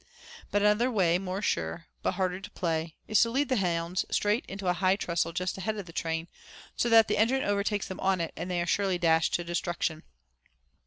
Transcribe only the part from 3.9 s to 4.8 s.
straight to a